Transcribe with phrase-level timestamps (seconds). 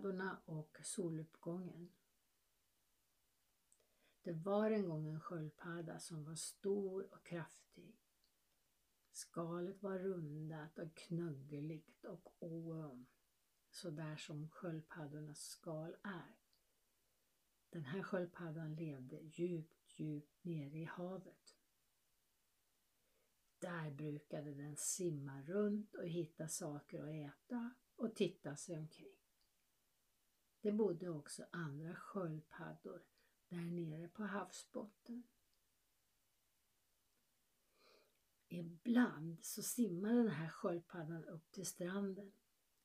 [0.00, 1.92] Sköldpaddorna och soluppgången.
[4.22, 7.96] Det var en gång en sköldpadda som var stor och kraftig.
[9.10, 13.06] Skalet var rundat och knöggligt och oöm,
[13.70, 16.36] så där som sköldpaddornas skal är.
[17.70, 21.56] Den här sköldpaddan levde djupt, djupt nere i havet.
[23.58, 29.19] Där brukade den simma runt och hitta saker att äta och titta sig omkring.
[30.60, 33.02] Det bodde också andra sköldpaddor
[33.48, 35.22] där nere på havsbotten.
[38.48, 42.32] Ibland så simmade den här sköldpaddan upp till stranden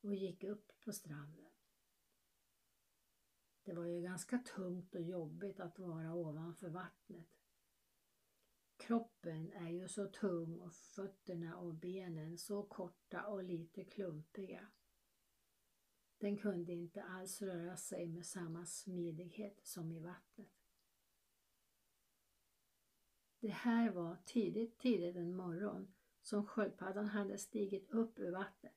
[0.02, 1.52] och gick upp på stranden.
[3.64, 7.28] Det var ju ganska tungt och jobbigt att vara ovanför vattnet.
[8.78, 14.68] Kroppen är ju så tung och fötterna och benen så korta och lite klumpiga.
[16.18, 20.52] Den kunde inte alls röra sig med samma smidighet som i vattnet.
[23.40, 28.74] Det här var tidigt, tidigt en morgon som sköldpaddan hade stigit upp ur vattnet.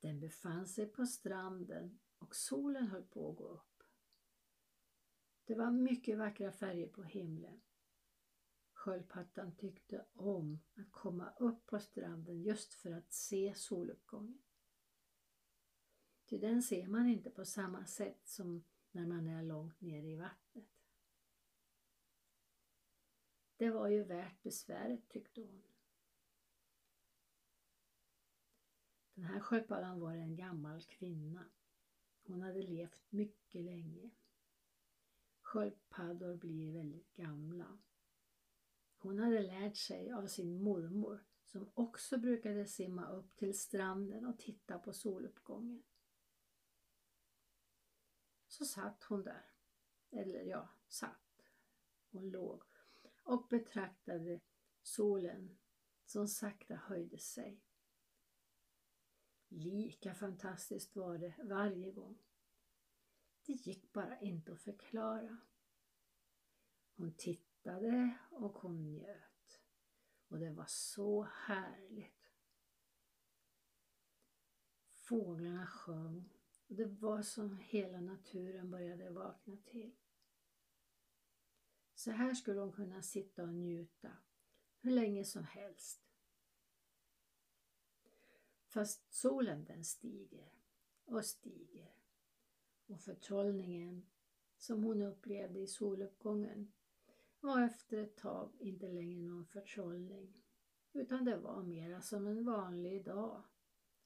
[0.00, 3.82] Den befann sig på stranden och solen höll på att gå upp.
[5.44, 7.60] Det var mycket vackra färger på himlen.
[8.72, 14.42] Sköldpaddan tyckte om att komma upp på stranden just för att se soluppgången.
[16.34, 20.16] Ty den ser man inte på samma sätt som när man är långt nere i
[20.16, 20.68] vattnet.
[23.56, 25.62] Det var ju värt besväret tyckte hon.
[29.14, 31.44] Den här sköldpaddan var en gammal kvinna.
[32.22, 34.10] Hon hade levt mycket länge.
[35.42, 37.78] Sköldpaddor blir väldigt gamla.
[38.96, 44.38] Hon hade lärt sig av sin mormor som också brukade simma upp till stranden och
[44.38, 45.82] titta på soluppgången.
[48.58, 49.50] Så satt hon där.
[50.10, 51.50] Eller ja, satt.
[52.10, 52.62] Hon låg
[53.22, 54.40] och betraktade
[54.82, 55.58] solen
[56.04, 57.60] som sakta höjde sig.
[59.48, 62.18] Lika fantastiskt var det varje gång.
[63.46, 65.38] Det gick bara inte att förklara.
[66.96, 69.62] Hon tittade och hon njöt.
[70.28, 72.30] Och det var så härligt.
[74.88, 76.33] Fåglarna sjöng
[76.66, 79.96] det var som hela naturen började vakna till.
[81.94, 84.16] Så här skulle hon kunna sitta och njuta
[84.80, 86.00] hur länge som helst.
[88.66, 90.52] Fast solen den stiger
[91.04, 91.94] och stiger
[92.86, 94.06] och förtrollningen
[94.56, 96.72] som hon upplevde i soluppgången
[97.40, 100.44] var efter ett tag inte längre någon förtrollning
[100.92, 103.44] utan det var mera som en vanlig dag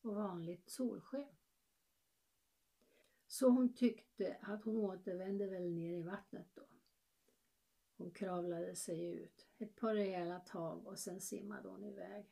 [0.01, 1.38] och vanligt solsken.
[3.29, 6.67] Så hon tyckte att hon återvände väl ner i vattnet då.
[7.97, 12.27] Hon kravlade sig ut ett par rejäla tag och sen simmade hon iväg.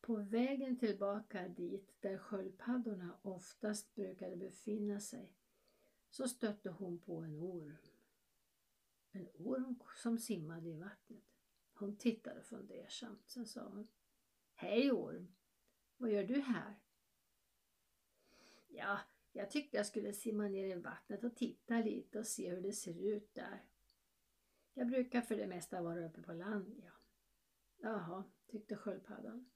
[0.00, 5.34] På vägen tillbaka dit där sköldpaddorna oftast brukade befinna sig
[6.10, 7.76] så stötte hon på en orm.
[9.10, 11.24] En orm som simmade i vattnet.
[11.72, 13.88] Hon tittade fundersamt, sen sa hon
[14.54, 15.34] Hej orm,
[15.96, 16.83] vad gör du här?
[18.76, 19.00] Ja,
[19.32, 22.72] jag tyckte jag skulle simma ner i vattnet och titta lite och se hur det
[22.72, 23.64] ser ut där.
[24.74, 26.92] Jag brukar för det mesta vara uppe på land, ja.
[27.76, 29.50] Jaha, tyckte sköldpaddan.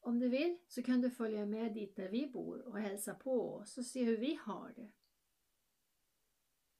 [0.00, 3.54] Om du vill så kan du följa med dit där vi bor och hälsa på
[3.54, 4.92] oss och se hur vi har det.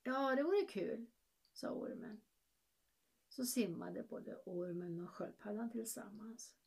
[0.03, 1.07] Ja, det vore kul,
[1.53, 2.21] sa ormen.
[3.29, 6.60] Så simmade både ormen och sköldpaddan tillsammans.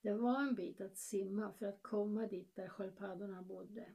[0.00, 3.94] Det var en bit att simma för att komma dit där sköldpaddorna bodde.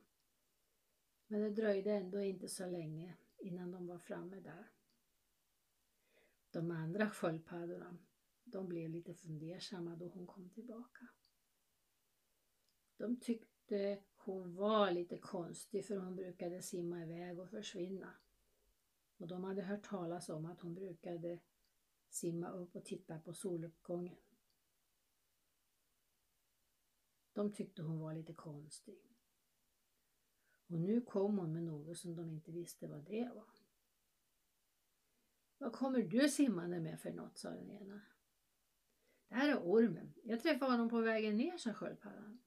[1.27, 4.71] Men det dröjde ändå inte så länge innan de var framme där.
[6.51, 7.97] De andra sköldpaddorna,
[8.43, 11.07] de blev lite fundersamma då hon kom tillbaka.
[12.97, 18.13] De tyckte hon var lite konstig för hon brukade simma iväg och försvinna.
[19.17, 21.39] Och de hade hört talas om att hon brukade
[22.09, 24.17] simma upp och titta på soluppgången.
[27.33, 29.13] De tyckte hon var lite konstig.
[30.67, 33.47] Och nu kom hon med något som de inte visste vad det var.
[35.57, 38.01] Vad kommer du simmande med för något, sa den ena.
[39.27, 40.13] Det här är ormen.
[40.23, 42.41] Jag träffade honom på vägen ner, sa sköldpaddan.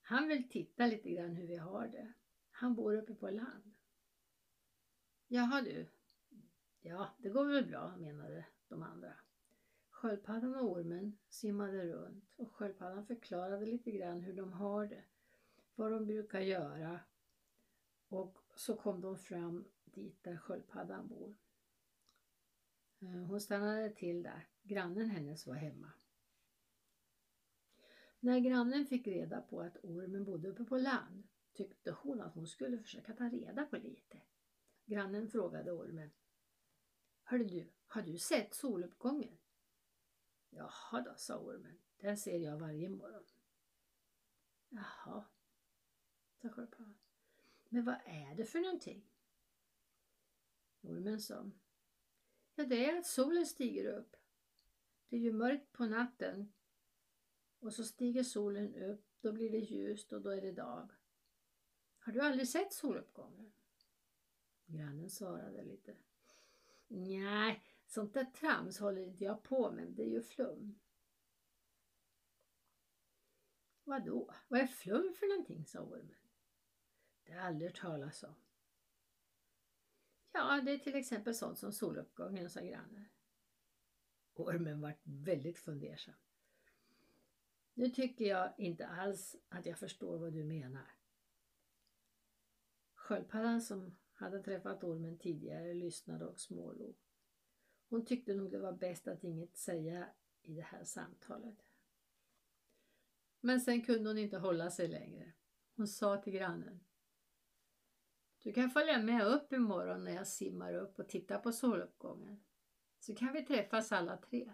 [0.00, 2.12] Han vill titta lite grann hur vi har det.
[2.50, 3.74] Han bor uppe på land.
[5.26, 5.88] Jaha du.
[6.80, 9.14] Ja, det går väl bra, menade de andra.
[10.02, 15.04] Sköldpaddan och ormen simmade runt och sköldpaddan förklarade lite grann hur de har det,
[15.74, 17.00] vad de brukar göra
[18.08, 21.34] och så kom de fram dit där sköldpaddan bor.
[23.00, 24.48] Eh, hon stannade till där.
[24.62, 25.92] Grannen hennes var hemma.
[28.20, 32.46] När grannen fick reda på att ormen bodde uppe på land tyckte hon att hon
[32.46, 34.20] skulle försöka ta reda på lite.
[34.84, 36.10] Grannen frågade ormen.
[37.22, 39.38] Hörde du, har du sett soluppgången?
[40.54, 41.78] Jaha då, sa ormen.
[41.96, 43.24] Den ser jag varje morgon.
[44.68, 45.24] Jaha,
[46.42, 46.98] sa sköldpaddan.
[47.68, 49.08] Men vad är det för någonting?
[50.80, 51.50] Ormen sa.
[52.54, 54.16] Ja, det är att solen stiger upp.
[55.08, 56.52] Det är ju mörkt på natten
[57.58, 60.92] och så stiger solen upp, då blir det ljust och då är det dag.
[61.98, 63.52] Har du aldrig sett soluppgången?
[64.66, 65.96] Grannen svarade lite.
[66.88, 70.78] Nej, sånt där trams håller inte jag på med, det är ju flum.
[73.84, 74.34] Vadå?
[74.48, 75.66] Vad är flum för någonting?
[75.66, 76.16] sa ormen.
[77.24, 78.34] Det har jag aldrig hört talas om.
[80.32, 83.08] Ja, det är till exempel sånt som soluppgången, sa grannen.
[84.34, 86.14] Ormen vart väldigt fundersam.
[87.74, 90.94] Nu tycker jag inte alls att jag förstår vad du menar.
[92.94, 96.96] Sköldpaddan som hade träffat ormen tidigare lyssnade och smålog.
[97.92, 100.08] Hon tyckte nog det var bäst att inget säga
[100.42, 101.58] i det här samtalet.
[103.40, 105.32] Men sen kunde hon inte hålla sig längre.
[105.76, 106.84] Hon sa till grannen.
[108.42, 112.44] Du kan följa med upp imorgon när jag simmar upp och tittar på soluppgången.
[113.00, 114.52] Så kan vi träffas alla tre.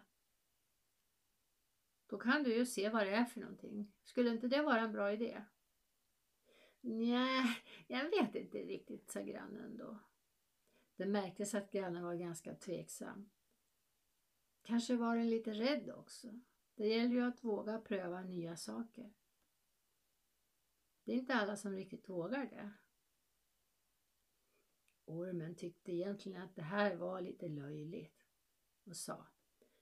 [2.07, 3.93] Då kan du ju se vad det är för någonting.
[4.05, 5.45] Skulle inte det vara en bra idé?
[6.81, 9.99] Nej, jag vet inte riktigt, sa grannen då.
[10.99, 13.31] Det märktes att grannen var ganska tveksam.
[14.63, 16.41] Kanske var den lite rädd också.
[16.75, 19.13] Det gäller ju att våga pröva nya saker.
[21.05, 22.71] Det är inte alla som riktigt vågar det.
[25.05, 28.27] Ormen tyckte egentligen att det här var lite löjligt
[28.85, 29.27] och sa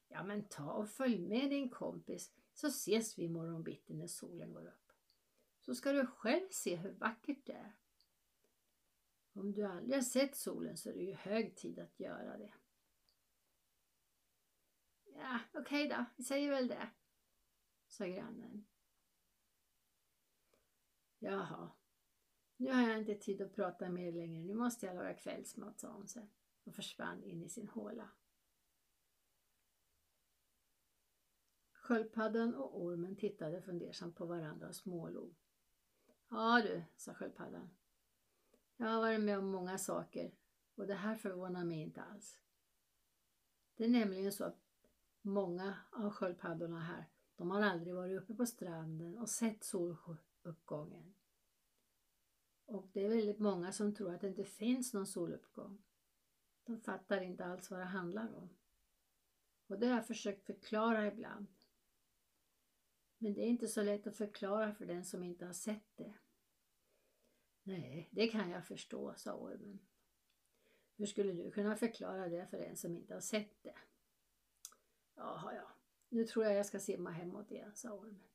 [0.08, 4.52] Ja men ta och följ med din kompis så ses vi imorgon bitti när solen
[4.52, 4.92] går upp.
[5.60, 7.76] Så ska du själv se hur vackert det är.
[9.36, 12.54] Om du aldrig har sett solen så är det ju hög tid att göra det.
[15.04, 16.90] Ja, okej okay då, vi säger väl det,
[17.86, 18.66] sa grannen.
[21.18, 21.70] Jaha,
[22.56, 24.44] nu har jag inte tid att prata mer längre.
[24.44, 26.30] Nu måste jag laga kvällsmat, sa hon sen
[26.64, 28.10] och försvann in i sin håla.
[31.72, 35.36] Sköldpaddan och ormen tittade fundersamt på varandra och smålog.
[36.28, 37.70] Ja du, sa sköldpaddan.
[38.76, 40.34] Jag har varit med om många saker
[40.74, 42.38] och det här förvånar mig inte alls.
[43.76, 44.66] Det är nämligen så att
[45.22, 47.04] många av sköldpaddorna här,
[47.36, 51.14] de har aldrig varit uppe på stranden och sett soluppgången.
[52.66, 55.82] Och det är väldigt många som tror att det inte finns någon soluppgång.
[56.64, 58.48] De fattar inte alls vad det handlar om.
[59.66, 61.46] Och det har jag försökt förklara ibland.
[63.18, 66.14] Men det är inte så lätt att förklara för den som inte har sett det.
[67.66, 69.78] Nej, det kan jag förstå, sa ormen.
[70.96, 73.74] Hur skulle du kunna förklara det för en som inte har sett det?
[75.14, 75.68] Jaha, ja.
[76.08, 78.28] Nu tror jag jag ska simma hemåt igen, sa ormen.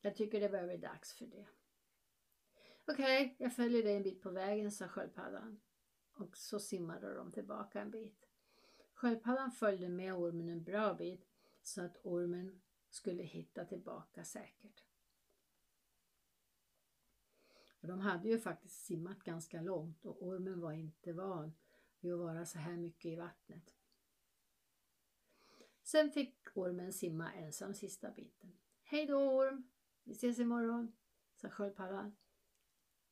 [0.00, 1.46] Jag tycker det börjar bli dags för det.
[2.86, 5.60] Okej, okay, jag följer dig en bit på vägen, sa sköldpaddan.
[6.12, 8.28] Och så simmade de tillbaka en bit.
[8.94, 11.28] Sköldpaddan följde med ormen en bra bit
[11.62, 14.84] så att ormen skulle hitta tillbaka säkert.
[17.84, 21.54] För de hade ju faktiskt simmat ganska långt och ormen var inte van
[22.00, 23.74] vid att vara så här mycket i vattnet.
[25.82, 28.58] Sen fick ormen simma ensam sista biten.
[28.82, 29.70] Hej då orm!
[30.04, 30.96] Vi ses imorgon,
[31.34, 32.16] sa sköldpaddan.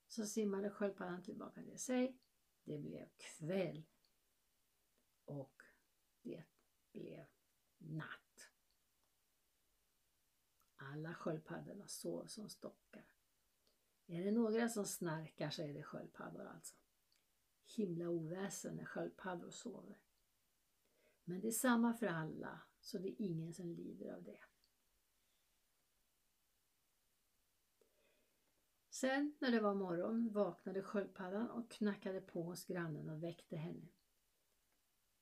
[0.09, 2.19] Så simmade sköldpaddan tillbaka till sig.
[2.65, 3.85] Det blev kväll.
[5.25, 5.63] Och
[6.23, 6.45] det
[6.93, 7.27] blev
[7.79, 8.51] natt.
[10.77, 13.02] Alla sköldpaddorna sov som stockar.
[14.13, 16.77] Är det några som snarkar så är det sköldpaddor alltså.
[17.77, 19.99] Himla oväsen när sköldpaddor sover.
[21.25, 24.39] Men det är samma för alla, så det är ingen som lider av det.
[28.91, 33.89] Sen när det var morgon vaknade sköldpaddan och knackade på hos grannen och väckte henne.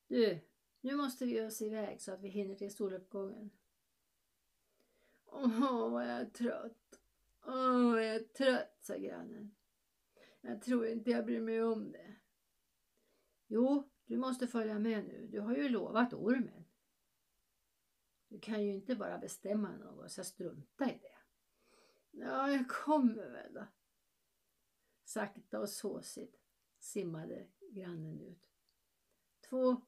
[0.06, 0.40] Du,
[0.80, 3.50] nu måste vi ge oss iväg så att vi hinner till soluppgången.
[5.24, 6.99] Åh, vad jag är trött.
[7.42, 9.56] Åh, vad jag är trött, sa grannen.
[10.40, 12.16] Jag tror inte jag bryr mig om det.
[13.46, 15.26] Jo, du måste följa med nu.
[15.26, 16.64] Du har ju lovat ormen.
[18.28, 21.20] Du kan ju inte bara bestämma något så jag struntar i det.
[22.10, 23.66] Ja, jag kommer väl då.
[25.04, 26.36] Sakta och såsigt
[26.78, 28.42] simmade grannen ut.
[29.48, 29.86] Två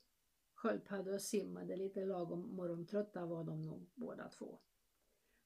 [0.55, 4.61] sköldpaddor simmade lite lagom morgontrötta var de nog båda två.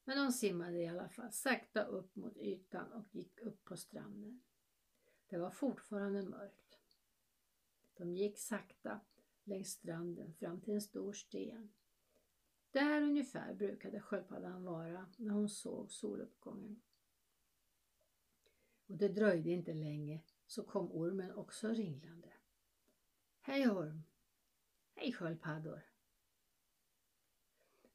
[0.09, 4.43] Men de simmade i alla fall sakta upp mot ytan och gick upp på stranden.
[5.27, 6.79] Det var fortfarande mörkt.
[7.95, 9.01] De gick sakta
[9.45, 11.73] längs stranden fram till en stor sten.
[12.71, 16.83] Där ungefär brukade sköldpaddan vara när hon såg soluppgången.
[18.87, 22.33] Och det dröjde inte länge så kom ormen också ringlande.
[23.41, 24.03] Hej orm!
[24.95, 25.96] Hej sköldpaddor!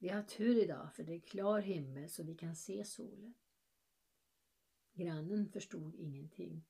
[0.01, 3.33] Vi har tur idag för det är klar himmel så vi kan se solen.
[4.93, 6.65] Grannen förstod ingenting.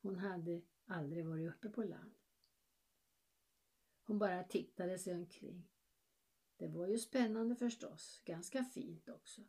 [0.00, 2.14] Hon hade aldrig varit uppe på land.
[4.02, 5.68] Hon bara tittade sig omkring.
[6.56, 9.42] Det var ju spännande förstås, ganska fint också,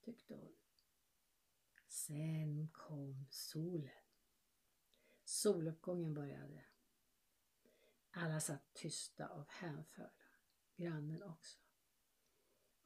[0.00, 0.56] tyckte hon.
[1.88, 4.04] Sen kom solen.
[5.24, 6.64] Soluppgången började.
[8.10, 10.12] Alla satt tysta och hänförda,
[10.76, 11.67] grannen också.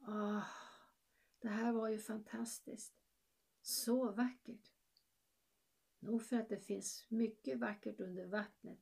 [0.05, 0.45] Ah,
[1.41, 2.95] det här var ju fantastiskt.
[3.61, 4.73] Så vackert.
[5.99, 8.81] Nog för att det finns mycket vackert under vattnet.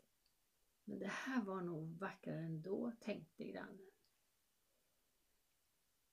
[0.84, 3.90] Men det här var nog vackrare ändå, tänkte grannen.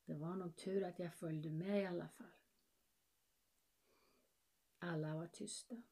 [0.06, 2.32] Det var nog tur att jag följde med i alla fall.
[4.80, 5.84] Alla var tysta.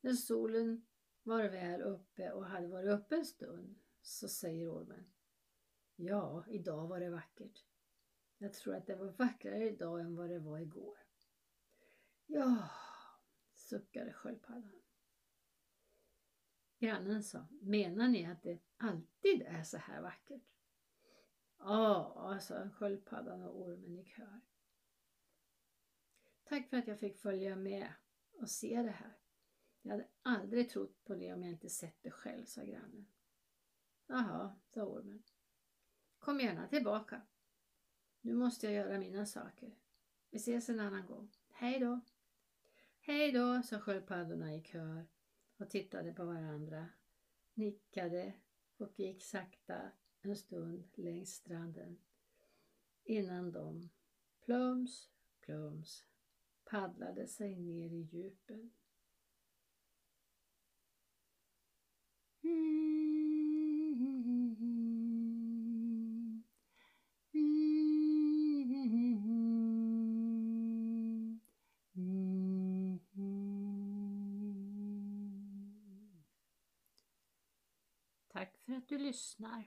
[0.00, 0.86] När solen
[1.22, 5.15] var väl uppe och hade varit uppe en stund så säger ormen
[5.96, 7.64] Ja, idag var det vackert.
[8.38, 10.98] Jag tror att det var vackrare idag än vad det var igår.
[12.26, 12.70] Ja,
[13.54, 14.82] suckade sköldpaddan.
[16.78, 20.42] Grannen sa, menar ni att det alltid är så här vackert?
[21.58, 24.40] Ja, sa sköldpaddan och ormen i kör.
[26.44, 27.92] Tack för att jag fick följa med
[28.32, 29.16] och se det här.
[29.82, 33.06] Jag hade aldrig trott på det om jag inte sett det själv, sa grannen.
[34.06, 35.22] Jaha, sa ormen.
[36.18, 37.20] Kom gärna tillbaka.
[38.20, 39.74] Nu måste jag göra mina saker.
[40.30, 41.30] Vi ses en annan gång.
[41.48, 42.00] Hej då!
[43.00, 45.06] Hej då, sa sköldpaddorna i kör
[45.56, 46.88] och tittade på varandra,
[47.54, 48.32] nickade
[48.76, 51.98] och gick sakta en stund längs stranden
[53.04, 53.88] innan de
[54.40, 56.04] plums, plums
[56.64, 58.70] paddlade sig ner i djupen.
[78.28, 79.64] Tack för att du lyssnar.